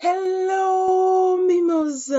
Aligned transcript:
Hello 0.00 1.44
Mimosa 1.44 2.14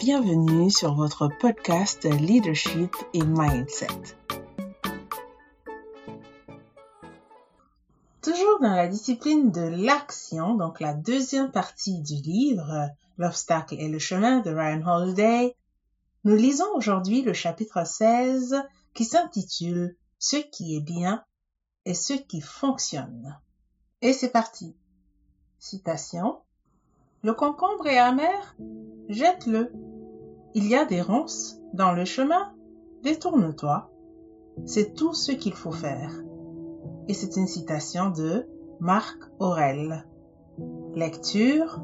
Bienvenue 0.00 0.68
sur 0.68 0.96
votre 0.96 1.28
podcast 1.28 2.02
Leadership 2.02 2.92
et 3.14 3.22
Mindset. 3.22 4.16
Toujours 8.20 8.58
dans 8.60 8.74
la 8.74 8.88
discipline 8.88 9.52
de 9.52 9.60
l'action, 9.60 10.56
donc 10.56 10.80
la 10.80 10.92
deuxième 10.92 11.52
partie 11.52 12.00
du 12.00 12.14
livre 12.14 12.90
L'obstacle 13.16 13.76
et 13.78 13.86
le 13.86 14.00
chemin 14.00 14.40
de 14.40 14.50
Ryan 14.50 14.84
Holiday, 14.84 15.54
nous 16.24 16.34
lisons 16.34 16.74
aujourd'hui 16.74 17.22
le 17.22 17.32
chapitre 17.32 17.86
16 17.86 18.60
qui 18.92 19.04
s'intitule 19.04 19.94
Ce 20.18 20.34
qui 20.34 20.74
est 20.74 20.80
bien 20.80 21.22
et 21.84 21.94
ce 21.94 22.14
qui 22.14 22.40
fonctionne. 22.40 23.38
Et 24.00 24.12
c'est 24.12 24.30
parti. 24.30 24.76
Citation. 25.58 26.36
Le 27.24 27.32
concombre 27.32 27.88
est 27.88 27.98
amer, 27.98 28.54
jette-le. 29.08 29.72
Il 30.54 30.68
y 30.68 30.76
a 30.76 30.84
des 30.84 31.02
ronces 31.02 31.58
dans 31.72 31.90
le 31.90 32.04
chemin, 32.04 32.52
détourne-toi. 33.02 33.90
C'est 34.66 34.94
tout 34.94 35.14
ce 35.14 35.32
qu'il 35.32 35.54
faut 35.54 35.72
faire. 35.72 36.12
Et 37.08 37.14
c'est 37.14 37.36
une 37.36 37.48
citation 37.48 38.10
de 38.10 38.46
Marc 38.78 39.18
Aurel. 39.40 40.06
Lecture. 40.94 41.80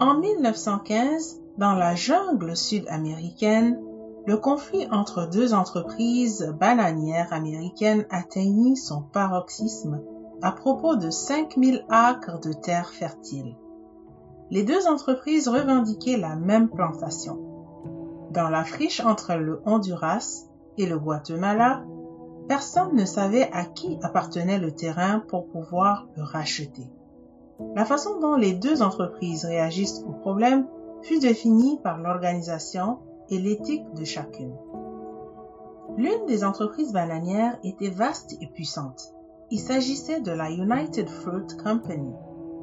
En 0.00 0.18
1915, 0.18 1.40
dans 1.58 1.74
la 1.74 1.94
jungle 1.94 2.56
sud-américaine, 2.56 3.80
le 4.26 4.36
conflit 4.36 4.88
entre 4.90 5.28
deux 5.30 5.54
entreprises 5.54 6.52
bananières 6.58 7.32
américaines 7.32 8.04
atteignit 8.10 8.76
son 8.76 9.00
paroxysme 9.00 10.02
à 10.42 10.52
propos 10.52 10.96
de 10.96 11.10
5000 11.10 11.84
acres 11.88 12.40
de 12.40 12.52
terre 12.52 12.90
fertile. 12.90 13.56
Les 14.50 14.62
deux 14.62 14.86
entreprises 14.86 15.48
revendiquaient 15.48 16.16
la 16.16 16.36
même 16.36 16.68
plantation. 16.68 17.38
Dans 18.30 18.48
la 18.48 18.64
friche 18.64 19.00
entre 19.00 19.34
le 19.34 19.60
Honduras 19.66 20.46
et 20.76 20.86
le 20.86 20.98
Guatemala, 20.98 21.82
personne 22.48 22.94
ne 22.94 23.04
savait 23.04 23.50
à 23.52 23.64
qui 23.64 23.98
appartenait 24.02 24.58
le 24.58 24.72
terrain 24.72 25.20
pour 25.28 25.48
pouvoir 25.48 26.06
le 26.16 26.22
racheter. 26.22 26.90
La 27.74 27.84
façon 27.84 28.20
dont 28.20 28.36
les 28.36 28.54
deux 28.54 28.82
entreprises 28.82 29.44
réagissent 29.44 30.04
au 30.06 30.12
problème 30.12 30.66
fut 31.02 31.18
définie 31.18 31.78
par 31.82 31.98
l'organisation 31.98 32.98
et 33.28 33.38
l'éthique 33.38 33.92
de 33.94 34.04
chacune. 34.04 34.56
L'une 35.96 36.26
des 36.26 36.44
entreprises 36.44 36.92
bananières 36.92 37.58
était 37.64 37.90
vaste 37.90 38.36
et 38.40 38.46
puissante. 38.46 39.12
Il 39.50 39.60
s'agissait 39.60 40.20
de 40.20 40.30
la 40.30 40.50
United 40.50 41.08
Fruit 41.08 41.56
Company, 41.62 42.12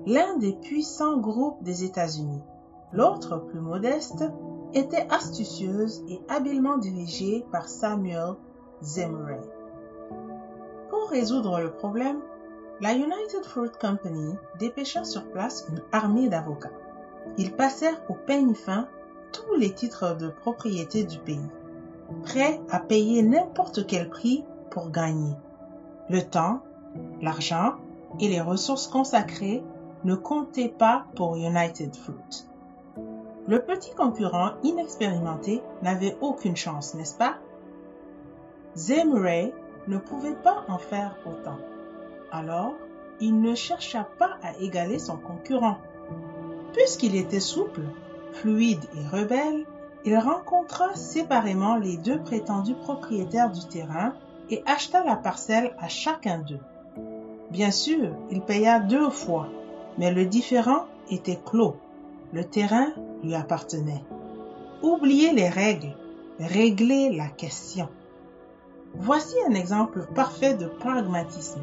l'un 0.06 0.38
des 0.38 0.54
puissants 0.54 1.18
groupes 1.18 1.64
des 1.64 1.84
États-Unis. 1.84 2.44
L'autre, 2.94 3.38
plus 3.38 3.60
modeste, 3.60 4.24
était 4.76 5.08
astucieuse 5.10 6.04
et 6.08 6.22
habilement 6.30 6.78
dirigée 6.78 7.44
par 7.52 7.70
Samuel 7.70 8.36
Zemre. 8.84 9.42
Pour 10.92 11.10
résoudre 11.10 11.60
le 11.60 11.72
problème, 11.72 12.20
la 12.82 12.94
United 12.94 13.44
Fruit 13.46 13.72
Company 13.82 14.36
dépêcha 14.60 15.04
sur 15.06 15.26
place 15.32 15.66
une 15.70 15.82
armée 15.92 16.30
d'avocats. 16.30 16.70
Ils 17.40 17.56
passèrent 17.56 18.04
au 18.10 18.14
peigne 18.14 18.54
fin 18.54 18.88
tous 19.32 19.56
les 19.56 19.74
titres 19.74 20.16
de 20.18 20.28
propriété 20.28 21.04
du 21.04 21.18
pays, 21.18 21.50
prêts 22.22 22.62
à 22.70 22.80
payer 22.80 23.24
n'importe 23.24 23.88
quel 23.88 24.08
prix 24.08 24.46
pour 24.70 24.92
gagner. 24.92 25.34
Le 26.10 26.22
temps, 26.22 26.62
l'argent 27.22 27.76
et 28.20 28.28
les 28.28 28.42
ressources 28.42 28.88
consacrées 28.88 29.64
ne 30.04 30.16
comptaient 30.16 30.70
pas 30.70 31.06
pour 31.16 31.36
United 31.36 31.96
Fruit. 31.96 32.46
Le 33.48 33.60
petit 33.60 33.94
concurrent 33.94 34.52
inexpérimenté 34.64 35.62
n'avait 35.82 36.18
aucune 36.22 36.56
chance, 36.56 36.96
n'est-ce 36.96 37.18
pas? 37.18 37.36
Zemray 38.76 39.54
ne 39.88 39.98
pouvait 39.98 40.36
pas 40.36 40.66
en 40.68 40.78
faire 40.78 41.16
autant. 41.26 41.58
Alors, 42.32 42.74
il 43.20 43.40
ne 43.40 43.56
chercha 43.56 44.08
pas 44.18 44.38
à 44.44 44.58
égaler 44.60 45.00
son 45.00 45.18
concurrent. 45.18 45.78
Puisqu'il 46.74 47.16
était 47.16 47.40
souple, 47.40 47.84
fluide 48.34 48.84
et 48.96 49.08
rebelle, 49.16 49.66
il 50.06 50.18
rencontra 50.18 50.94
séparément 50.96 51.78
les 51.78 51.98
deux 51.98 52.20
prétendus 52.20 52.76
propriétaires 52.76 53.52
du 53.52 53.66
terrain 53.68 54.14
et 54.50 54.64
acheta 54.66 55.04
la 55.04 55.16
parcelle 55.16 55.74
à 55.80 55.88
chacun 55.88 56.40
d'eux. 56.40 56.60
Bien 57.56 57.72
sûr, 57.72 58.12
il 58.32 58.42
paya 58.42 58.82
deux 58.82 59.10
fois, 59.10 59.48
mais 59.98 60.12
le 60.12 60.26
différend 60.26 60.88
était 61.10 61.40
clos. 61.46 61.78
Le 62.34 62.44
terrain 62.44 62.88
lui 63.24 63.34
appartenait. 63.34 64.04
Oubliez 64.84 65.32
les 65.32 65.48
règles, 65.48 65.96
réglez 66.38 67.16
la 67.16 67.30
question. 67.30 67.88
Voici 68.96 69.36
un 69.48 69.54
exemple 69.54 70.06
parfait 70.14 70.56
de 70.56 70.66
pragmatisme. 70.66 71.62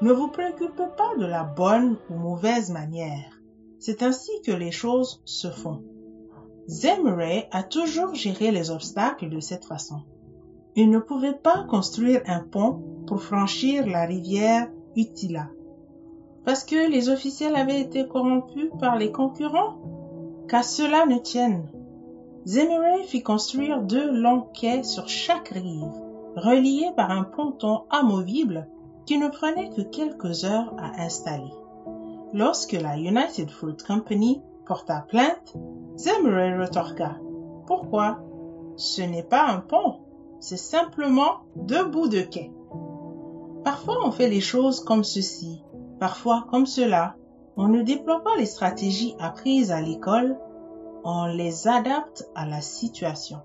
Ne 0.00 0.12
vous 0.12 0.28
préoccupez 0.28 0.88
pas 0.96 1.14
de 1.18 1.26
la 1.26 1.44
bonne 1.44 1.98
ou 2.08 2.14
mauvaise 2.14 2.70
manière. 2.70 3.38
C'est 3.78 4.02
ainsi 4.02 4.30
que 4.46 4.52
les 4.52 4.72
choses 4.72 5.20
se 5.26 5.50
font. 5.50 5.82
Zemre 6.68 7.44
a 7.50 7.62
toujours 7.62 8.14
géré 8.14 8.50
les 8.50 8.70
obstacles 8.70 9.28
de 9.28 9.40
cette 9.40 9.66
façon. 9.66 10.04
Il 10.74 10.88
ne 10.88 11.00
pouvait 11.00 11.34
pas 11.34 11.64
construire 11.64 12.22
un 12.26 12.40
pont 12.40 12.82
pour 13.06 13.22
franchir 13.22 13.86
la 13.86 14.06
rivière 14.06 14.70
Utila. 14.96 15.48
Parce 16.44 16.64
que 16.64 16.90
les 16.90 17.08
officiels 17.08 17.56
avaient 17.56 17.80
été 17.80 18.06
corrompus 18.06 18.70
par 18.80 18.96
les 18.96 19.12
concurrents? 19.12 19.78
Qu'à 20.48 20.62
cela 20.62 21.06
ne 21.06 21.18
tienne. 21.18 21.68
Zemire 22.46 23.04
fit 23.04 23.22
construire 23.22 23.82
deux 23.82 24.10
longs 24.12 24.46
quais 24.54 24.84
sur 24.84 25.08
chaque 25.08 25.48
rive, 25.48 25.90
reliés 26.36 26.90
par 26.96 27.10
un 27.10 27.24
ponton 27.24 27.82
amovible 27.90 28.68
qui 29.04 29.18
ne 29.18 29.28
prenait 29.28 29.70
que 29.70 29.82
quelques 29.82 30.44
heures 30.44 30.72
à 30.78 31.02
installer. 31.02 31.52
Lorsque 32.32 32.72
la 32.72 32.96
United 32.96 33.50
Fruit 33.50 33.76
Company 33.84 34.40
porta 34.66 35.04
plainte, 35.08 35.56
Zemire 35.96 36.60
retorqua. 36.60 37.16
Pourquoi? 37.66 38.18
Ce 38.76 39.02
n'est 39.02 39.24
pas 39.24 39.48
un 39.48 39.58
pont, 39.58 39.96
c'est 40.38 40.56
simplement 40.56 41.40
deux 41.56 41.84
bouts 41.84 42.08
de 42.08 42.20
quai. 42.20 42.52
Parfois 43.66 44.06
on 44.06 44.12
fait 44.12 44.28
les 44.28 44.40
choses 44.40 44.78
comme 44.78 45.02
ceci, 45.02 45.60
parfois 45.98 46.46
comme 46.52 46.66
cela. 46.66 47.16
On 47.56 47.66
ne 47.66 47.82
déploie 47.82 48.22
pas 48.22 48.36
les 48.38 48.46
stratégies 48.46 49.16
apprises 49.18 49.72
à 49.72 49.80
l'école, 49.80 50.38
on 51.02 51.26
les 51.26 51.66
adapte 51.66 52.30
à 52.36 52.46
la 52.46 52.60
situation. 52.60 53.40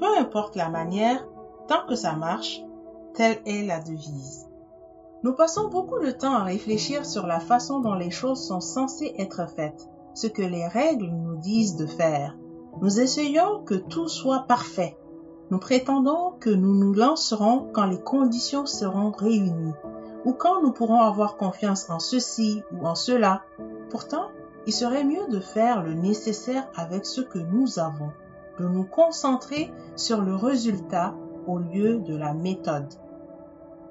Peu 0.00 0.16
importe 0.18 0.56
la 0.56 0.70
manière, 0.70 1.22
tant 1.68 1.86
que 1.86 1.96
ça 1.96 2.14
marche, 2.14 2.62
telle 3.12 3.42
est 3.44 3.66
la 3.66 3.80
devise. 3.80 4.48
Nous 5.22 5.34
passons 5.34 5.68
beaucoup 5.68 5.98
de 5.98 6.12
temps 6.12 6.32
à 6.32 6.44
réfléchir 6.44 7.04
sur 7.04 7.26
la 7.26 7.38
façon 7.38 7.80
dont 7.80 7.92
les 7.92 8.10
choses 8.10 8.42
sont 8.42 8.62
censées 8.62 9.16
être 9.18 9.50
faites, 9.54 9.86
ce 10.14 10.28
que 10.28 10.40
les 10.40 10.66
règles 10.66 11.10
nous 11.10 11.36
disent 11.36 11.76
de 11.76 11.84
faire. 11.84 12.34
Nous 12.80 13.00
essayons 13.00 13.62
que 13.64 13.74
tout 13.74 14.08
soit 14.08 14.46
parfait, 14.48 14.96
nous 15.50 15.58
prétendons 15.58 16.32
que 16.40 16.50
nous 16.50 16.74
nous 16.74 16.92
lancerons 16.92 17.68
quand 17.72 17.86
les 17.86 18.00
conditions 18.00 18.66
seront 18.66 19.10
réunies 19.10 19.74
ou 20.24 20.32
quand 20.32 20.62
nous 20.62 20.72
pourrons 20.72 21.00
avoir 21.00 21.36
confiance 21.36 21.88
en 21.88 22.00
ceci 22.00 22.62
ou 22.72 22.86
en 22.86 22.94
cela. 22.94 23.42
Pourtant, 23.88 24.28
il 24.66 24.72
serait 24.72 25.04
mieux 25.04 25.26
de 25.28 25.40
faire 25.40 25.82
le 25.82 25.94
nécessaire 25.94 26.68
avec 26.76 27.06
ce 27.06 27.22
que 27.22 27.38
nous 27.38 27.78
avons, 27.78 28.10
de 28.58 28.68
nous 28.68 28.84
concentrer 28.84 29.72
sur 29.96 30.20
le 30.20 30.34
résultat 30.34 31.14
au 31.46 31.58
lieu 31.58 31.98
de 32.00 32.14
la 32.14 32.34
méthode. 32.34 32.92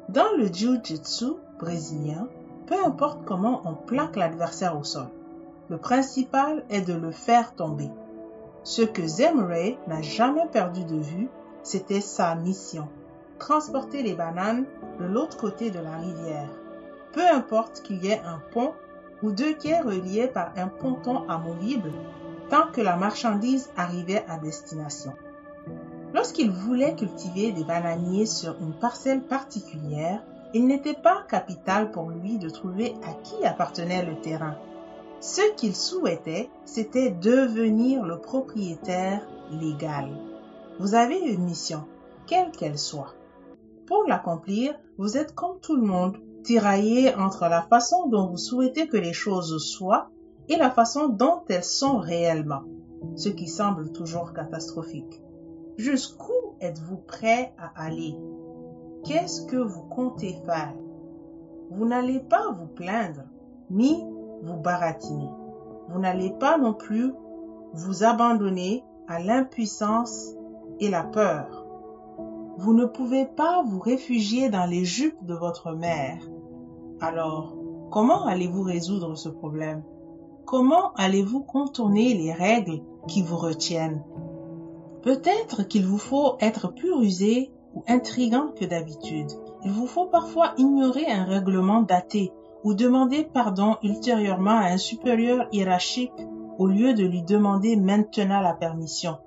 Dans 0.09 0.31
le 0.37 0.45
jiu-jitsu 0.45 1.33
brésilien, 1.59 2.27
peu 2.67 2.75
importe 2.85 3.25
comment 3.25 3.61
on 3.65 3.73
plaque 3.73 4.15
l'adversaire 4.15 4.77
au 4.77 4.83
sol, 4.83 5.07
le 5.69 5.77
principal 5.77 6.63
est 6.69 6.81
de 6.81 6.93
le 6.93 7.11
faire 7.11 7.55
tomber. 7.55 7.89
Ce 8.63 8.81
que 8.81 9.07
Zemre 9.07 9.77
n'a 9.87 10.01
jamais 10.01 10.47
perdu 10.51 10.83
de 10.83 10.97
vue, 10.97 11.29
c'était 11.63 12.01
sa 12.01 12.35
mission. 12.35 12.87
Transporter 13.39 14.03
les 14.03 14.15
bananes 14.15 14.65
de 14.99 15.05
l'autre 15.05 15.37
côté 15.37 15.69
de 15.69 15.79
la 15.79 15.97
rivière. 15.97 16.49
Peu 17.13 17.27
importe 17.27 17.81
qu'il 17.81 18.03
y 18.03 18.07
ait 18.07 18.21
un 18.25 18.41
pont 18.51 18.73
ou 19.23 19.31
deux 19.31 19.53
quais 19.53 19.79
reliés 19.79 20.27
par 20.27 20.51
un 20.57 20.67
ponton 20.67 21.27
amovible, 21.29 21.91
tant 22.49 22.67
que 22.71 22.81
la 22.81 22.95
marchandise 22.95 23.69
arrivait 23.75 24.25
à 24.27 24.37
destination. 24.37 25.13
Lorsqu'il 26.13 26.49
voulait 26.49 26.95
cultiver 26.95 27.51
des 27.51 27.63
bananiers 27.63 28.25
sur 28.25 28.55
une 28.61 28.73
parcelle 28.73 29.21
particulière, 29.21 30.23
il 30.53 30.65
n'était 30.65 30.93
pas 30.93 31.23
capital 31.29 31.91
pour 31.91 32.09
lui 32.09 32.37
de 32.37 32.49
trouver 32.49 32.95
à 33.07 33.13
qui 33.21 33.45
appartenait 33.45 34.05
le 34.05 34.15
terrain. 34.21 34.55
Ce 35.19 35.41
qu'il 35.55 35.75
souhaitait, 35.75 36.49
c'était 36.65 37.09
devenir 37.09 38.03
le 38.03 38.19
propriétaire 38.19 39.21
légal. 39.51 40.09
Vous 40.79 40.93
avez 40.93 41.19
une 41.19 41.43
mission, 41.43 41.85
quelle 42.27 42.51
qu'elle 42.51 42.77
soit. 42.77 43.15
Pour 43.87 44.03
l'accomplir, 44.07 44.75
vous 44.99 45.17
êtes 45.17 45.33
comme 45.33 45.59
tout 45.59 45.75
le 45.75 45.81
monde, 45.81 46.17
tiraillez 46.43 47.15
entre 47.15 47.47
la 47.47 47.63
façon 47.63 48.07
dont 48.07 48.27
vous 48.27 48.37
souhaitez 48.37 48.87
que 48.87 48.97
les 48.97 49.13
choses 49.13 49.57
soient 49.57 50.09
et 50.49 50.55
la 50.55 50.69
façon 50.69 51.09
dont 51.09 51.41
elles 51.49 51.63
sont 51.63 51.97
réellement, 51.97 52.61
ce 53.15 53.29
qui 53.29 53.47
semble 53.47 53.91
toujours 53.91 54.33
catastrophique. 54.33 55.21
Jusqu'où 55.77 56.55
êtes-vous 56.61 56.97
prêt 56.97 57.53
à 57.57 57.83
aller? 57.83 58.15
Qu'est-ce 59.03 59.47
que 59.47 59.57
vous 59.57 59.83
comptez 59.83 60.37
faire? 60.45 60.73
Vous 61.71 61.85
n'allez 61.87 62.19
pas 62.19 62.51
vous 62.51 62.67
plaindre, 62.67 63.23
ni 63.71 64.05
vous 64.43 64.57
baratiner. 64.57 65.29
Vous 65.89 65.99
n'allez 65.99 66.31
pas 66.39 66.57
non 66.59 66.73
plus 66.73 67.13
vous 67.73 68.03
abandonner 68.03 68.83
à 69.07 69.19
l'impuissance 69.19 70.36
et 70.79 70.89
la 70.89 71.03
peur. 71.03 71.65
Vous 72.57 72.73
ne 72.73 72.85
pouvez 72.85 73.25
pas 73.25 73.63
vous 73.63 73.79
réfugier 73.79 74.49
dans 74.49 74.65
les 74.65 74.83
jupes 74.83 75.23
de 75.23 75.35
votre 75.35 75.71
mère. 75.71 76.19
Alors, 76.99 77.55
comment 77.91 78.25
allez-vous 78.25 78.63
résoudre 78.63 79.15
ce 79.15 79.29
problème? 79.29 79.83
Comment 80.45 80.93
allez-vous 80.95 81.41
contourner 81.41 82.13
les 82.13 82.33
règles 82.33 82.81
qui 83.07 83.21
vous 83.21 83.37
retiennent? 83.37 84.03
Peut-être 85.03 85.63
qu'il 85.63 85.85
vous 85.85 85.97
faut 85.97 86.35
être 86.39 86.73
plus 86.73 86.93
rusé 86.93 87.51
ou 87.75 87.83
intrigant 87.87 88.47
que 88.59 88.65
d'habitude. 88.65 89.31
Il 89.63 89.71
vous 89.71 89.87
faut 89.87 90.07
parfois 90.07 90.53
ignorer 90.57 91.05
un 91.05 91.25
règlement 91.25 91.81
daté 91.81 92.31
ou 92.63 92.73
demander 92.73 93.23
pardon 93.23 93.77
ultérieurement 93.83 94.57
à 94.57 94.67
un 94.67 94.77
supérieur 94.77 95.47
hiérarchique 95.51 96.11
au 96.57 96.67
lieu 96.67 96.93
de 96.93 97.05
lui 97.05 97.21
demander 97.21 97.75
maintenant 97.75 98.41
la 98.41 98.53
permission, 98.53 99.17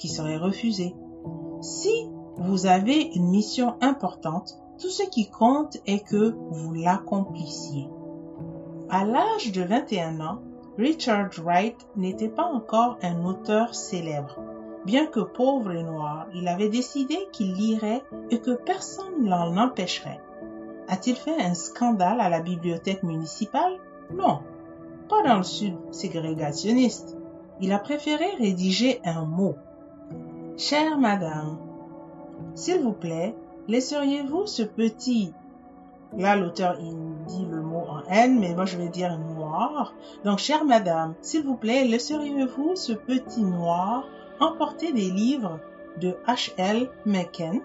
qui 0.00 0.08
serait 0.08 0.38
refusée. 0.38 0.94
Si 1.60 2.08
vous 2.38 2.64
avez 2.64 3.02
une 3.14 3.28
mission 3.28 3.74
importante, 3.82 4.58
tout 4.80 4.88
ce 4.88 5.02
qui 5.02 5.28
compte 5.28 5.76
est 5.86 6.02
que 6.02 6.34
vous 6.50 6.72
l'accomplissiez. 6.72 7.86
À 8.88 9.04
l'âge 9.04 9.52
de 9.52 9.62
21 9.62 10.20
ans, 10.20 10.40
Richard 10.78 11.28
Wright 11.44 11.76
n'était 11.96 12.30
pas 12.30 12.46
encore 12.46 12.96
un 13.02 13.26
auteur 13.26 13.74
célèbre. 13.74 14.38
Bien 14.86 15.04
que 15.04 15.20
pauvre 15.20 15.72
et 15.72 15.82
noir, 15.82 16.28
il 16.34 16.48
avait 16.48 16.70
décidé 16.70 17.18
qu'il 17.32 17.52
lirait 17.52 18.02
et 18.30 18.40
que 18.40 18.52
personne 18.52 19.22
ne 19.22 19.28
l'en 19.28 19.58
empêcherait. 19.58 20.22
A-t-il 20.88 21.16
fait 21.16 21.38
un 21.38 21.52
scandale 21.52 22.20
à 22.20 22.30
la 22.30 22.40
bibliothèque 22.40 23.02
municipale? 23.02 23.74
Non, 24.14 24.40
pas 25.10 25.22
dans 25.22 25.36
le 25.36 25.42
sud 25.42 25.76
ségrégationniste. 25.90 27.18
Il 27.60 27.72
a 27.72 27.78
préféré 27.78 28.24
rédiger 28.38 29.02
un 29.04 29.26
mot. 29.26 29.56
Chère 30.60 30.98
madame, 30.98 31.56
s'il 32.54 32.82
vous 32.82 32.92
plaît, 32.92 33.34
laisseriez-vous 33.66 34.46
ce 34.46 34.62
petit 34.62 35.32
Là, 36.14 36.36
l'auteur, 36.36 36.76
dit 36.76 37.46
le 37.50 37.62
mot 37.62 37.86
en 37.88 38.02
N, 38.10 38.38
mais 38.38 38.54
moi, 38.54 38.66
je 38.66 38.76
vais 38.76 38.90
dire 38.90 39.18
noir. 39.18 39.94
Donc, 40.22 40.38
chère 40.38 40.66
madame, 40.66 41.14
s'il 41.22 41.46
vous 41.46 41.56
plaît, 41.56 41.86
laisseriez-vous 41.86 42.76
ce 42.76 42.92
petit 42.92 43.42
noir 43.42 44.04
emporter 44.38 44.92
des 44.92 45.10
livres 45.10 45.60
de 45.98 46.14
H.L. 46.26 46.90
Mencken? 47.06 47.62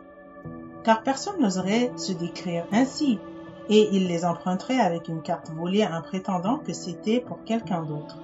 Car 0.86 1.04
personne 1.04 1.42
n'oserait 1.42 1.92
se 1.98 2.14
décrire 2.14 2.66
ainsi, 2.72 3.20
et 3.68 3.90
il 3.92 4.08
les 4.08 4.24
emprunterait 4.24 4.80
avec 4.80 5.10
une 5.10 5.22
carte 5.22 5.52
volée 5.52 5.86
en 5.86 6.02
prétendant 6.02 6.60
que 6.60 6.72
c'était 6.72 7.20
pour 7.20 7.44
quelqu'un 7.44 7.84
d'autre. 7.84 8.20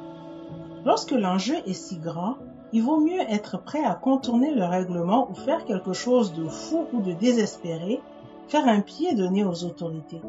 Lorsque 0.85 1.11
l'enjeu 1.11 1.55
est 1.65 1.73
si 1.73 1.97
grand, 1.97 2.37
il 2.73 2.83
vaut 2.83 2.99
mieux 2.99 3.19
être 3.19 3.61
prêt 3.61 3.83
à 3.83 3.95
contourner 3.95 4.53
le 4.53 4.63
règlement 4.63 5.29
ou 5.29 5.35
faire 5.35 5.65
quelque 5.65 5.93
chose 5.93 6.33
de 6.33 6.47
fou 6.47 6.85
ou 6.93 7.01
de 7.01 7.11
désespéré, 7.11 8.01
faire 8.47 8.67
un 8.67 8.81
pied 8.81 9.13
donné 9.13 9.43
aux 9.43 9.63
autorités. 9.63 10.21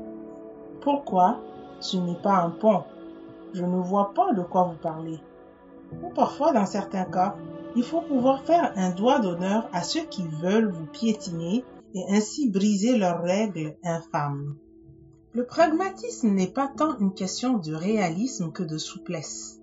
Pourquoi 0.80 1.38
Ce 1.80 1.96
n'est 1.96 2.20
pas 2.20 2.36
un 2.36 2.50
pont? 2.50 2.84
Je 3.52 3.64
ne 3.64 3.78
vois 3.78 4.12
pas 4.14 4.32
de 4.32 4.42
quoi 4.42 4.64
vous 4.64 4.78
parlez. 4.80 5.20
Ou 6.02 6.08
parfois, 6.08 6.52
dans 6.52 6.66
certains 6.66 7.04
cas, 7.04 7.36
il 7.76 7.82
faut 7.82 8.00
pouvoir 8.00 8.42
faire 8.42 8.72
un 8.76 8.90
doigt 8.90 9.20
d'honneur 9.20 9.68
à 9.72 9.82
ceux 9.82 10.04
qui 10.04 10.24
veulent 10.42 10.70
vous 10.70 10.86
piétiner 10.86 11.64
et 11.94 12.04
ainsi 12.10 12.50
briser 12.50 12.96
leurs 12.96 13.22
règles 13.22 13.76
infâmes. 13.84 14.56
Le 15.32 15.44
pragmatisme 15.44 16.30
n'est 16.30 16.50
pas 16.50 16.70
tant 16.76 16.98
une 16.98 17.14
question 17.14 17.58
de 17.58 17.74
réalisme 17.74 18.52
que 18.52 18.62
de 18.62 18.78
souplesse. 18.78 19.61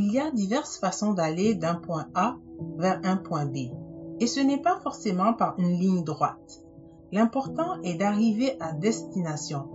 Il 0.00 0.12
y 0.12 0.20
a 0.20 0.30
diverses 0.30 0.78
façons 0.78 1.12
d'aller 1.12 1.56
d'un 1.56 1.74
point 1.74 2.06
A 2.14 2.36
vers 2.76 3.00
un 3.02 3.16
point 3.16 3.46
B, 3.46 3.72
et 4.20 4.28
ce 4.28 4.38
n'est 4.38 4.62
pas 4.62 4.78
forcément 4.78 5.34
par 5.34 5.58
une 5.58 5.76
ligne 5.76 6.04
droite. 6.04 6.62
L'important 7.10 7.82
est 7.82 7.96
d'arriver 7.96 8.56
à 8.60 8.72
destination. 8.72 9.68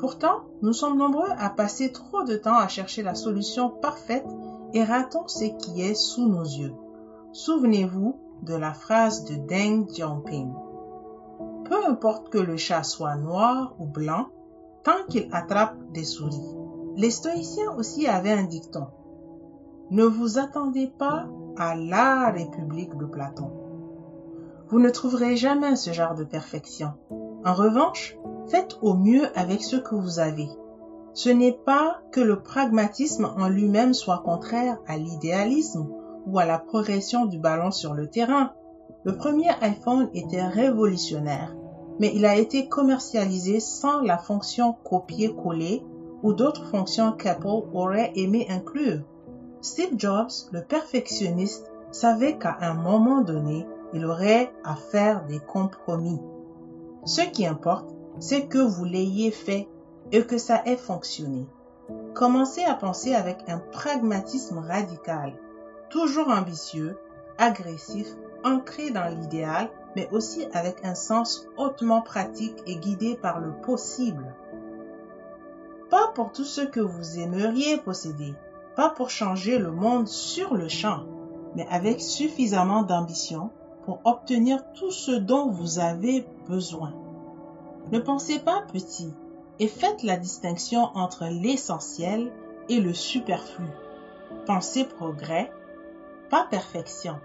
Pourtant, 0.00 0.40
nous 0.62 0.72
sommes 0.72 0.98
nombreux 0.98 1.30
à 1.38 1.48
passer 1.48 1.92
trop 1.92 2.24
de 2.24 2.34
temps 2.34 2.56
à 2.56 2.66
chercher 2.66 3.04
la 3.04 3.14
solution 3.14 3.70
parfaite 3.70 4.26
et 4.74 4.82
ratons 4.82 5.28
ce 5.28 5.44
qui 5.44 5.82
est 5.82 5.94
sous 5.94 6.26
nos 6.26 6.42
yeux. 6.42 6.74
Souvenez-vous 7.30 8.18
de 8.42 8.56
la 8.56 8.74
phrase 8.74 9.24
de 9.26 9.36
Deng 9.36 9.86
Xiaoping. 9.86 10.52
Peu 11.66 11.86
importe 11.86 12.30
que 12.30 12.38
le 12.38 12.56
chat 12.56 12.82
soit 12.82 13.14
noir 13.14 13.76
ou 13.78 13.86
blanc, 13.86 14.26
tant 14.82 15.06
qu'il 15.08 15.28
attrape 15.30 15.76
des 15.92 16.02
souris. 16.02 16.56
Les 16.96 17.10
stoïciens 17.10 17.70
aussi 17.76 18.08
avaient 18.08 18.32
un 18.32 18.42
dicton. 18.42 18.88
Ne 19.90 20.04
vous 20.04 20.38
attendez 20.38 20.86
pas 20.86 21.26
à 21.56 21.74
la 21.74 22.30
République 22.30 22.96
de 22.96 23.04
Platon. 23.04 23.50
Vous 24.68 24.78
ne 24.78 24.90
trouverez 24.90 25.36
jamais 25.36 25.76
ce 25.76 25.92
genre 25.92 26.14
de 26.14 26.24
perfection. 26.24 26.92
En 27.44 27.54
revanche, 27.54 28.16
faites 28.48 28.78
au 28.80 28.94
mieux 28.94 29.26
avec 29.36 29.62
ce 29.62 29.76
que 29.76 29.94
vous 29.94 30.18
avez. 30.18 30.48
Ce 31.14 31.28
n'est 31.28 31.58
pas 31.66 32.00
que 32.10 32.20
le 32.20 32.40
pragmatisme 32.40 33.30
en 33.36 33.48
lui-même 33.48 33.92
soit 33.92 34.22
contraire 34.24 34.78
à 34.86 34.96
l'idéalisme 34.96 35.88
ou 36.26 36.38
à 36.38 36.46
la 36.46 36.58
progression 36.58 37.26
du 37.26 37.38
ballon 37.38 37.70
sur 37.70 37.92
le 37.92 38.08
terrain. 38.08 38.52
Le 39.04 39.16
premier 39.16 39.50
iPhone 39.60 40.08
était 40.14 40.46
révolutionnaire 40.46 41.54
mais 41.98 42.12
il 42.14 42.24
a 42.26 42.36
été 42.36 42.68
commercialisé 42.68 43.60
sans 43.60 44.00
la 44.00 44.18
fonction 44.18 44.74
copier-coller 44.84 45.84
ou 46.22 46.32
d'autres 46.32 46.66
fonctions 46.66 47.12
qu'Apple 47.12 47.68
aurait 47.72 48.12
aimé 48.16 48.46
inclure. 48.50 49.02
Steve 49.62 49.94
Jobs, 49.96 50.32
le 50.50 50.60
perfectionniste, 50.60 51.70
savait 51.92 52.36
qu'à 52.36 52.58
un 52.60 52.74
moment 52.74 53.20
donné, 53.20 53.64
il 53.92 54.04
aurait 54.04 54.52
à 54.64 54.74
faire 54.74 55.24
des 55.26 55.38
compromis. 55.38 56.20
Ce 57.04 57.20
qui 57.20 57.46
importe, 57.46 57.88
c'est 58.18 58.46
que 58.46 58.58
vous 58.58 58.84
l'ayez 58.84 59.30
fait 59.30 59.68
et 60.10 60.24
que 60.24 60.36
ça 60.36 60.62
ait 60.66 60.76
fonctionné. 60.76 61.46
Commencez 62.12 62.64
à 62.64 62.74
penser 62.74 63.14
avec 63.14 63.38
un 63.48 63.58
pragmatisme 63.58 64.58
radical, 64.58 65.32
toujours 65.90 66.28
ambitieux, 66.28 66.98
agressif, 67.38 68.08
ancré 68.44 68.90
dans 68.90 69.08
l'idéal 69.08 69.70
mais 69.94 70.08
aussi 70.10 70.46
avec 70.52 70.84
un 70.84 70.94
sens 70.94 71.46
hautement 71.56 72.00
pratique 72.00 72.62
et 72.66 72.76
guidé 72.76 73.14
par 73.14 73.40
le 73.40 73.52
possible. 73.62 74.34
Pas 75.90 76.08
pour 76.14 76.32
tout 76.32 76.44
ce 76.44 76.62
que 76.62 76.80
vous 76.80 77.18
aimeriez 77.18 77.76
posséder, 77.76 78.34
pas 78.76 78.90
pour 78.90 79.10
changer 79.10 79.58
le 79.58 79.70
monde 79.70 80.08
sur 80.08 80.54
le 80.54 80.68
champ, 80.68 81.04
mais 81.54 81.66
avec 81.70 82.00
suffisamment 82.00 82.82
d'ambition 82.82 83.50
pour 83.84 84.00
obtenir 84.04 84.62
tout 84.74 84.90
ce 84.90 85.12
dont 85.12 85.50
vous 85.50 85.78
avez 85.78 86.26
besoin. 86.48 86.94
Ne 87.90 87.98
pensez 87.98 88.38
pas 88.38 88.62
petit 88.72 89.12
et 89.58 89.68
faites 89.68 90.02
la 90.02 90.16
distinction 90.16 90.90
entre 90.94 91.26
l'essentiel 91.26 92.32
et 92.68 92.80
le 92.80 92.94
superflu. 92.94 93.66
Pensez 94.46 94.84
progrès, 94.84 95.52
pas 96.30 96.46
perfection. 96.50 97.16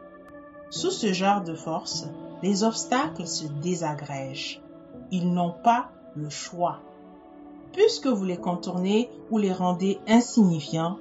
Sous 0.69 0.91
ce 0.91 1.13
genre 1.13 1.41
de 1.43 1.53
force, 1.53 2.07
les 2.43 2.63
obstacles 2.63 3.27
se 3.27 3.45
désagrègent. 3.47 4.61
Ils 5.11 5.31
n'ont 5.31 5.53
pas 5.63 5.89
le 6.15 6.29
choix. 6.29 6.79
Puisque 7.71 8.07
vous 8.07 8.25
les 8.25 8.37
contournez 8.37 9.09
ou 9.31 9.37
les 9.37 9.53
rendez 9.53 9.99
insignifiants, 10.07 10.97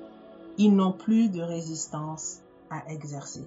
ils 0.58 0.74
n'ont 0.74 0.92
plus 0.92 1.28
de 1.28 1.42
résistance 1.42 2.38
à 2.70 2.90
exercer. 2.90 3.46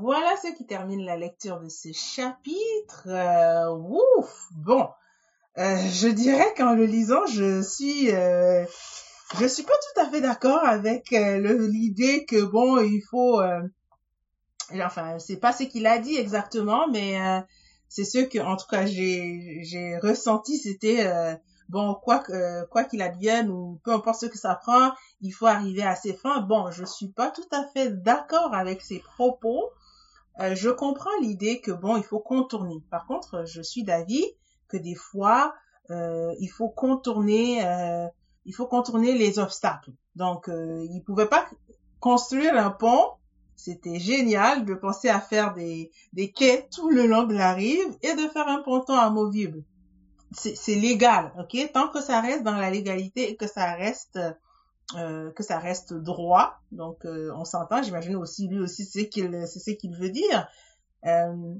Voilà 0.00 0.34
ce 0.42 0.48
qui 0.56 0.66
termine 0.66 1.04
la 1.04 1.16
lecture 1.16 1.60
de 1.60 1.68
ce 1.68 1.92
chapitre. 1.92 3.06
Euh, 3.06 3.70
ouf, 3.70 4.48
bon, 4.52 4.88
euh, 5.58 5.76
je 5.88 6.08
dirais 6.08 6.52
qu'en 6.56 6.74
le 6.74 6.84
lisant, 6.84 7.26
je 7.26 7.62
suis 7.62 8.10
euh, 8.10 8.64
je 9.38 9.46
suis 9.46 9.62
pas 9.62 9.72
tout 9.72 10.00
à 10.00 10.10
fait 10.10 10.20
d'accord 10.20 10.64
avec 10.64 11.12
euh, 11.12 11.68
l'idée 11.68 12.24
que 12.24 12.42
bon, 12.42 12.78
il 12.78 13.02
faut 13.08 13.40
euh, 13.40 13.62
enfin, 14.82 15.18
c'est 15.18 15.36
pas 15.36 15.52
ce 15.52 15.62
qu'il 15.62 15.86
a 15.86 15.98
dit 15.98 16.16
exactement, 16.16 16.88
mais 16.88 17.16
c'est 17.88 18.04
ce 18.04 18.18
que 18.18 18.40
en 18.40 18.56
tout 18.56 18.66
cas 18.68 18.84
j'ai 18.84 19.60
j'ai 19.62 19.96
ressenti, 19.98 20.58
c'était 20.58 21.06
bon 21.68 21.94
quoi 21.94 22.18
que 22.18 22.64
quoi 22.66 22.84
qu'il 22.84 23.02
advienne 23.02 23.50
ou 23.50 23.80
peu 23.84 23.92
importe 23.92 24.20
ce 24.20 24.26
que 24.26 24.38
ça 24.38 24.54
prend, 24.54 24.92
il 25.20 25.30
faut 25.30 25.46
arriver 25.46 25.82
à 25.82 25.94
ses 25.94 26.14
fins. 26.14 26.40
Bon, 26.40 26.70
je 26.70 26.84
suis 26.84 27.08
pas 27.08 27.30
tout 27.30 27.48
à 27.52 27.64
fait 27.72 27.90
d'accord 28.02 28.54
avec 28.54 28.82
ses 28.82 29.00
propos 29.00 29.70
euh, 30.40 30.54
je 30.54 30.70
comprends 30.70 31.16
l'idée 31.20 31.60
que 31.60 31.70
bon, 31.70 31.96
il 31.96 32.02
faut 32.02 32.18
contourner. 32.18 32.82
Par 32.90 33.06
contre, 33.06 33.44
je 33.46 33.62
suis 33.62 33.84
d'avis 33.84 34.24
que 34.68 34.76
des 34.76 34.94
fois, 34.94 35.54
euh, 35.90 36.34
il 36.40 36.48
faut 36.48 36.68
contourner, 36.68 37.64
euh, 37.64 38.06
il 38.44 38.54
faut 38.54 38.66
contourner 38.66 39.16
les 39.16 39.38
obstacles. 39.38 39.92
Donc, 40.16 40.48
euh, 40.48 40.84
il 40.90 41.02
pouvait 41.02 41.28
pas 41.28 41.46
construire 42.00 42.56
un 42.56 42.70
pont. 42.70 43.10
C'était 43.56 44.00
génial 44.00 44.64
de 44.64 44.74
penser 44.74 45.08
à 45.08 45.20
faire 45.20 45.54
des, 45.54 45.92
des 46.12 46.32
quais 46.32 46.68
tout 46.74 46.90
le 46.90 47.06
long 47.06 47.22
de 47.22 47.34
la 47.34 47.52
rive 47.52 47.96
et 48.02 48.14
de 48.14 48.28
faire 48.28 48.48
un 48.48 48.62
ponton 48.62 48.94
amovible. 48.94 49.62
C'est 50.34 50.74
légal, 50.74 51.32
ok? 51.38 51.72
Tant 51.72 51.88
que 51.88 52.02
ça 52.02 52.20
reste 52.20 52.42
dans 52.42 52.56
la 52.56 52.70
légalité 52.70 53.30
et 53.30 53.36
que 53.36 53.46
ça 53.46 53.74
reste 53.74 54.18
euh, 54.96 55.32
que 55.32 55.42
ça 55.42 55.58
reste 55.58 55.94
droit. 55.94 56.58
Donc, 56.70 57.04
euh, 57.04 57.32
on 57.36 57.44
s'entend. 57.44 57.82
J'imagine 57.82 58.16
aussi 58.16 58.48
lui 58.48 58.58
aussi 58.58 58.84
c'est 58.84 59.08
qu'il 59.08 59.46
c'est 59.46 59.58
ce 59.58 59.70
qu'il 59.70 59.96
veut 59.96 60.10
dire. 60.10 60.46
Euh, 61.06 61.54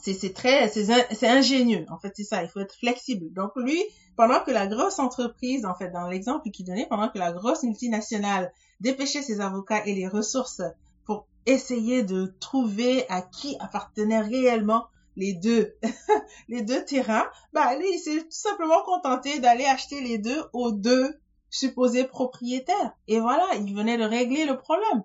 c'est 0.00 0.32
très 0.32 0.68
c'est 0.68 1.28
ingénieux. 1.28 1.84
En 1.90 1.98
fait, 1.98 2.12
c'est 2.16 2.24
ça. 2.24 2.42
Il 2.42 2.48
faut 2.48 2.60
être 2.60 2.74
flexible. 2.74 3.32
Donc 3.34 3.52
lui, 3.56 3.82
pendant 4.16 4.40
que 4.40 4.50
la 4.50 4.66
grosse 4.66 4.98
entreprise, 4.98 5.66
en 5.66 5.74
fait, 5.74 5.90
dans 5.90 6.08
l'exemple 6.08 6.50
qu'il 6.50 6.66
donnait, 6.66 6.86
pendant 6.88 7.08
que 7.08 7.18
la 7.18 7.32
grosse 7.32 7.62
multinationale 7.64 8.52
dépêchait 8.80 9.22
ses 9.22 9.40
avocats 9.40 9.84
et 9.84 9.94
les 9.94 10.08
ressources 10.08 10.62
pour 11.04 11.26
essayer 11.46 12.02
de 12.02 12.34
trouver 12.40 13.08
à 13.08 13.22
qui 13.22 13.56
appartenaient 13.60 14.20
réellement 14.20 14.86
les 15.18 15.34
deux 15.34 15.74
les 16.48 16.62
deux 16.62 16.84
terrains, 16.84 17.28
bah 17.52 17.74
il 17.74 17.98
s'est 17.98 18.22
tout 18.22 18.26
simplement 18.30 18.82
contenté 18.84 19.40
d'aller 19.40 19.64
acheter 19.66 20.00
les 20.00 20.18
deux 20.18 20.44
aux 20.52 20.72
deux 20.72 21.18
supposé 21.50 22.04
propriétaire. 22.04 22.92
Et 23.08 23.20
voilà, 23.20 23.46
il 23.56 23.74
venait 23.74 23.98
de 23.98 24.04
régler 24.04 24.46
le 24.46 24.56
problème. 24.56 25.02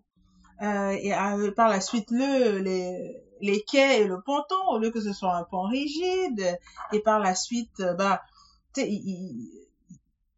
Euh, 0.61 0.91
et 0.91 1.13
euh, 1.13 1.51
par 1.51 1.67
la 1.67 1.81
suite, 1.81 2.11
le, 2.11 2.59
les, 2.59 3.63
quais 3.63 4.01
et 4.01 4.05
le 4.05 4.21
ponton, 4.21 4.55
au 4.69 4.77
lieu 4.77 4.91
que 4.91 5.01
ce 5.01 5.13
soit 5.13 5.35
un 5.35 5.43
pont 5.43 5.63
rigide, 5.63 6.59
et 6.91 6.99
par 6.99 7.19
la 7.19 7.33
suite, 7.33 7.81
bah, 7.97 8.21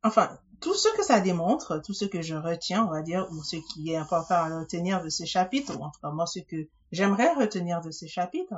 enfin, 0.03 0.29
tout 0.62 0.74
ce 0.74 0.88
que 0.96 1.03
ça 1.03 1.20
démontre, 1.20 1.82
tout 1.84 1.94
ce 1.94 2.05
que 2.05 2.22
je 2.22 2.36
retiens, 2.36 2.86
on 2.86 2.91
va 2.91 3.01
dire, 3.01 3.27
ou 3.32 3.44
ce 3.44 3.58
qui 3.58 3.91
est 3.91 3.98
important 3.98 4.36
à 4.36 4.60
retenir 4.60 5.03
de 5.03 5.10
ce 5.10 5.25
chapitre, 5.25 5.77
ou 5.77 5.84
en 5.84 5.89
tout 5.89 6.00
cas 6.01 6.12
moi 6.12 6.25
ce 6.25 6.39
que 6.39 6.67
j'aimerais 6.91 7.34
retenir 7.34 7.82
de 7.82 7.91
ce 7.91 8.05
chapitre, 8.05 8.55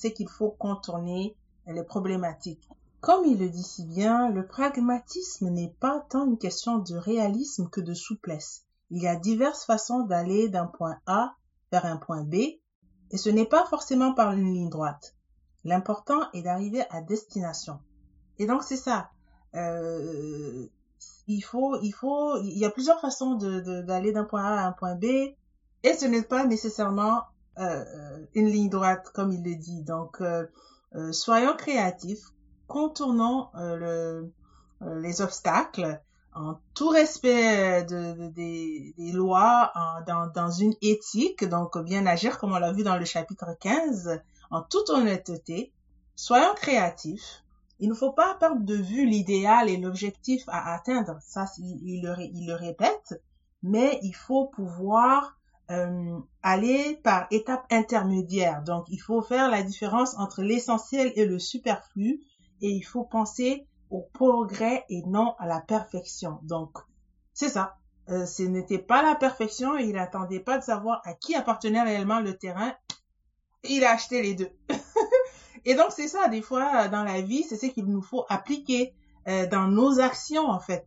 c'est 0.00 0.14
qu'il 0.14 0.28
faut 0.28 0.50
contourner 0.50 1.36
les 1.66 1.84
problématiques. 1.84 2.66
Comme 3.00 3.26
il 3.26 3.38
le 3.38 3.50
dit 3.50 3.62
si 3.62 3.84
bien, 3.84 4.30
le 4.30 4.46
pragmatisme 4.46 5.50
n'est 5.50 5.74
pas 5.78 6.00
tant 6.08 6.26
une 6.26 6.38
question 6.38 6.78
de 6.78 6.96
réalisme 6.96 7.68
que 7.68 7.82
de 7.82 7.92
souplesse. 7.92 8.64
Il 8.90 9.02
y 9.02 9.06
a 9.06 9.16
diverses 9.16 9.66
façons 9.66 10.00
d'aller 10.00 10.48
d'un 10.48 10.66
point 10.66 10.96
A 11.06 11.34
vers 11.70 11.84
un 11.84 11.98
point 11.98 12.24
B, 12.24 12.34
et 12.34 13.16
ce 13.16 13.28
n'est 13.28 13.46
pas 13.46 13.66
forcément 13.66 14.14
par 14.14 14.32
une 14.32 14.54
ligne 14.54 14.70
droite. 14.70 15.14
L'important 15.64 16.30
est 16.32 16.42
d'arriver 16.42 16.82
à 16.88 17.02
destination. 17.02 17.78
Et 18.38 18.46
donc 18.46 18.62
c'est 18.62 18.78
ça. 18.78 19.10
Euh, 19.54 20.66
il 21.26 21.42
faut, 21.42 21.78
il 21.82 21.92
faut, 21.92 22.38
il 22.38 22.58
y 22.58 22.64
a 22.64 22.70
plusieurs 22.70 23.00
façons 23.00 23.34
d'aller 23.34 24.12
d'un 24.12 24.24
point 24.24 24.44
A 24.44 24.62
à 24.62 24.66
un 24.66 24.72
point 24.72 24.94
B, 24.94 25.04
et 25.04 25.94
ce 25.94 26.06
n'est 26.06 26.22
pas 26.22 26.46
nécessairement 26.46 27.24
une 27.56 28.46
ligne 28.46 28.70
droite 28.70 29.10
comme 29.14 29.32
il 29.32 29.42
le 29.42 29.56
dit. 29.56 29.82
Donc 29.82 30.22
euh, 30.96 31.12
soyons 31.12 31.54
créatifs, 31.56 32.24
contournant 32.66 33.52
euh, 33.54 34.24
euh, 34.82 35.00
les 35.00 35.20
obstacles 35.20 36.00
en 36.34 36.58
tout 36.74 36.88
respect 36.88 37.84
de, 37.84 38.28
des, 38.28 38.94
lois, 39.12 39.72
dans, 40.06 40.50
une 40.50 40.74
éthique, 40.80 41.44
donc 41.44 41.76
bien 41.78 42.06
agir 42.06 42.38
comme 42.38 42.52
on 42.52 42.58
l'a 42.58 42.72
vu 42.72 42.84
dans 42.84 42.96
le 42.96 43.04
chapitre 43.04 43.56
15, 43.58 44.20
en 44.52 44.62
toute 44.62 44.90
honnêteté, 44.90 45.72
soyons 46.14 46.54
créatifs. 46.54 47.42
Il 47.80 47.88
ne 47.88 47.94
faut 47.94 48.12
pas 48.12 48.36
perdre 48.36 48.62
de 48.62 48.76
vue 48.76 49.06
l'idéal 49.06 49.68
et 49.68 49.76
l'objectif 49.76 50.44
à 50.46 50.72
atteindre, 50.72 51.18
ça 51.20 51.46
il, 51.58 52.02
le, 52.02 52.14
il 52.20 52.46
le 52.46 52.54
répète, 52.54 53.20
mais 53.64 53.98
il 54.02 54.14
faut 54.14 54.46
pouvoir 54.46 55.36
euh, 55.70 56.18
aller 56.42 56.98
par 57.02 57.26
étapes 57.30 57.66
intermédiaires. 57.70 58.62
Donc 58.62 58.86
il 58.88 58.98
faut 58.98 59.22
faire 59.22 59.50
la 59.50 59.62
différence 59.62 60.16
entre 60.18 60.42
l'essentiel 60.42 61.12
et 61.16 61.26
le 61.26 61.38
superflu 61.38 62.20
et 62.60 62.70
il 62.70 62.82
faut 62.82 63.04
penser 63.04 63.66
au 63.90 64.02
progrès 64.12 64.84
et 64.88 65.02
non 65.06 65.34
à 65.38 65.46
la 65.46 65.60
perfection. 65.60 66.38
Donc, 66.42 66.78
c'est 67.34 67.48
ça. 67.48 67.76
Euh, 68.08 68.26
ce 68.26 68.42
n'était 68.42 68.78
pas 68.78 69.02
la 69.02 69.14
perfection, 69.14 69.76
il 69.76 69.92
n'attendait 69.92 70.40
pas 70.40 70.58
de 70.58 70.64
savoir 70.64 71.00
à 71.04 71.14
qui 71.14 71.34
appartenait 71.34 71.82
réellement 71.82 72.20
le 72.20 72.36
terrain. 72.36 72.72
Il 73.64 73.84
a 73.84 73.92
acheté 73.92 74.22
les 74.22 74.34
deux. 74.34 74.50
et 75.64 75.74
donc, 75.74 75.88
c'est 75.90 76.08
ça, 76.08 76.28
des 76.28 76.42
fois, 76.42 76.88
dans 76.88 77.04
la 77.04 77.20
vie, 77.20 77.42
c'est 77.42 77.56
ce 77.56 77.66
qu'il 77.66 77.86
nous 77.86 78.02
faut 78.02 78.24
appliquer 78.28 78.94
euh, 79.28 79.46
dans 79.46 79.68
nos 79.68 80.00
actions, 80.00 80.48
en 80.48 80.60
fait. 80.60 80.86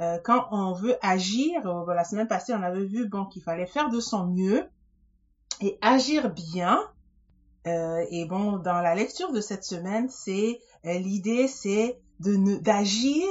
Euh, 0.00 0.18
quand 0.22 0.48
on 0.50 0.72
veut 0.72 0.96
agir, 1.02 1.62
la 1.88 2.04
semaine 2.04 2.28
passée, 2.28 2.54
on 2.54 2.62
avait 2.62 2.84
vu 2.84 3.08
bon 3.08 3.26
qu'il 3.26 3.42
fallait 3.42 3.66
faire 3.66 3.90
de 3.90 4.00
son 4.00 4.26
mieux 4.26 4.66
et 5.60 5.78
agir 5.82 6.30
bien. 6.30 6.80
et 7.66 8.24
bon, 8.24 8.56
dans 8.56 8.80
la 8.80 8.94
lecture 8.94 9.32
de 9.32 9.40
cette 9.40 9.64
semaine, 9.64 10.08
c'est 10.08 10.60
euh, 10.86 10.94
l'idée, 10.94 11.48
c'est 11.48 12.00
de 12.20 12.56
d'agir 12.60 13.26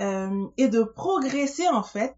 euh, 0.00 0.46
et 0.56 0.68
de 0.68 0.82
progresser 0.82 1.68
en 1.68 1.82
fait, 1.82 2.14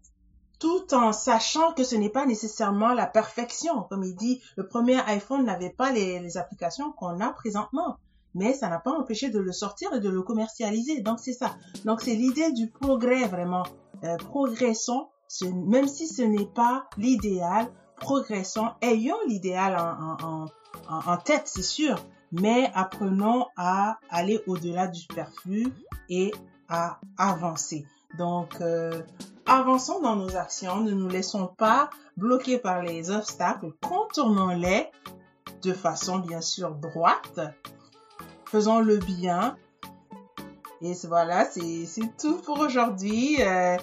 tout 0.59 0.93
en 0.93 1.13
sachant 1.13 1.73
que 1.73 1.83
ce 1.83 1.95
n'est 1.95 2.09
pas 2.09 2.25
nécessairement 2.25 2.93
la 2.93 3.05
perfection. 3.05 3.83
Comme 3.83 4.03
il 4.03 4.15
dit, 4.15 4.41
le 4.57 4.67
premier 4.67 4.99
iPhone 5.07 5.45
n'avait 5.45 5.69
pas 5.69 5.91
les 5.91 6.37
applications 6.37 6.91
qu'on 6.91 7.21
a 7.21 7.29
présentement, 7.29 7.97
mais 8.35 8.53
ça 8.53 8.69
n'a 8.69 8.79
pas 8.79 8.91
empêché 8.91 9.29
de 9.29 9.39
le 9.39 9.51
sortir 9.51 9.93
et 9.93 9.99
de 9.99 10.09
le 10.09 10.21
commercialiser. 10.21 11.01
Donc 11.01 11.19
c'est 11.19 11.33
ça. 11.33 11.55
Donc 11.85 12.01
c'est 12.01 12.15
l'idée 12.15 12.51
du 12.51 12.69
progrès 12.69 13.27
vraiment. 13.27 13.63
Euh, 14.03 14.15
progressons, 14.17 15.09
même 15.43 15.87
si 15.87 16.07
ce 16.07 16.21
n'est 16.21 16.45
pas 16.45 16.85
l'idéal, 16.97 17.67
progressons, 17.95 18.69
ayons 18.81 19.17
l'idéal 19.27 19.75
en, 19.75 20.45
en, 20.87 21.11
en, 21.11 21.17
tête, 21.17 21.43
c'est 21.45 21.63
sûr, 21.63 21.97
mais 22.31 22.69
apprenons 22.75 23.47
à 23.57 23.97
aller 24.09 24.41
au-delà 24.45 24.87
du 24.87 24.99
superflu 24.99 25.73
et 26.09 26.31
à 26.69 26.99
avancer. 27.17 27.85
Donc, 28.17 28.61
euh, 28.61 29.01
avançons 29.45 29.99
dans 30.01 30.15
nos 30.15 30.35
actions, 30.35 30.81
ne 30.81 30.91
nous 30.91 31.07
laissons 31.07 31.47
pas 31.47 31.89
bloquer 32.15 32.57
par 32.57 32.81
les 32.81 33.11
obstacles, 33.11 33.71
contournons-les 33.81 34.89
de 35.63 35.73
façon 35.73 36.19
bien 36.19 36.41
sûr 36.41 36.75
droite, 36.75 37.39
faisons 38.49 38.79
le 38.79 38.97
bien. 38.97 39.57
Et 40.81 40.93
voilà, 41.07 41.45
c'est 41.45 41.87
tout 42.19 42.37
pour 42.37 42.59
aujourd'hui. 42.59 43.37
Euh, 43.41 43.77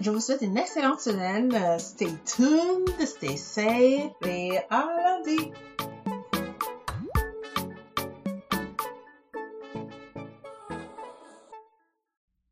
je 0.00 0.10
vous 0.10 0.20
souhaite 0.20 0.42
une 0.42 0.56
excellente 0.56 1.00
semaine. 1.00 1.52
Stay 1.78 2.12
tuned, 2.24 2.90
stay 3.04 3.36
safe 3.36 4.12
et 4.24 4.58
à 4.70 4.86
lundi. 4.96 5.52